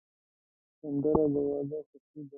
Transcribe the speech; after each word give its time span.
سندره 0.79 1.25
د 1.33 1.35
واده 1.47 1.79
خوښي 1.87 2.21
ده 2.25 2.29